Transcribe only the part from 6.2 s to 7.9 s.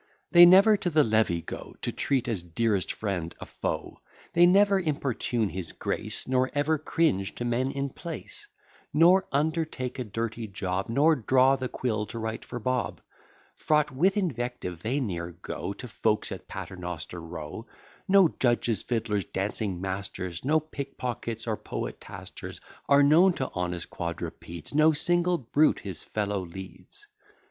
Nor ever cringe to men in